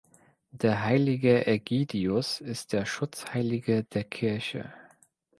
[0.49, 4.73] Der heilige Ägidius ist der Schutzheilige der Kirche.